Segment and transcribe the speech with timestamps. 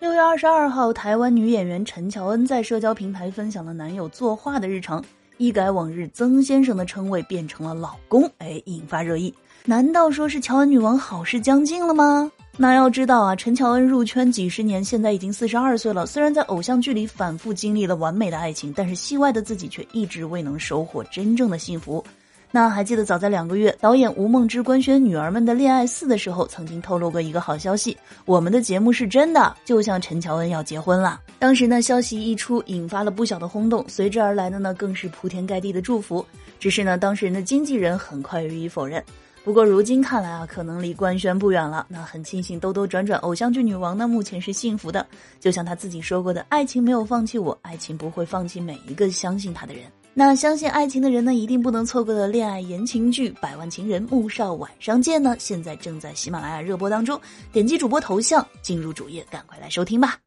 [0.00, 5.04] 六月二十二号，台湾女演员陈乔恩在社交平台分享了男友作画的日常，
[5.36, 9.32] 一改往日曾先生的称谓，变成了老公，哎，引发热议。
[9.66, 12.32] 难道说是乔恩女王好事将近了吗？
[12.56, 16.06] 那要知道啊，陈乔恩入圈几十年，现在已经四十二岁了。
[16.06, 22.02] 虽然在偶像剧里反复经历了完美的爱情，但是戏外的自己却一直未能收获真正的幸福。
[22.52, 31.20] 那还记得早在两个月，导演吴梦之官宣女儿们的恋爱四的时候，曾经透露过一个好消息：我们的节目是真的，就像陈乔恩要结婚了。
[31.38, 36.26] 当时呢，消息一出，引发了不小的轰动，随之而来的呢，更是铺天盖地的祝福。
[36.58, 39.02] 只是呢，当事人的经纪人很快予以否认。
[39.44, 41.86] 不过如今看来啊，可能离官宣不远了。
[41.88, 45.06] 那很庆幸兜兜转转，偶像剧女王呢，目前是幸福的。
[45.38, 49.84] 就像她自己说过的：“爱情没有放弃我，爱情不会放弃每一个相信他的人。”
[50.22, 57.18] 那相信爱情的人呢，一定不能错过的恋爱言情剧《百万情人》穆少晚上见呢，现在正在喜马拉雅热播当中。
[57.50, 60.18] 点击主播头像进入主页，赶快来收听吧。